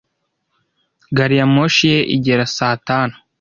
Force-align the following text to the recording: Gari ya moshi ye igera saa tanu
Gari 1.15 1.35
ya 1.39 1.45
moshi 1.53 1.83
ye 1.93 1.99
igera 2.15 2.43
saa 2.55 2.75
tanu 2.87 3.15